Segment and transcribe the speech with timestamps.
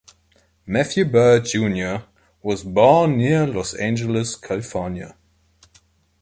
[0.65, 2.05] Matthew Beard, Junior
[2.41, 5.15] was born near Los Angeles, California.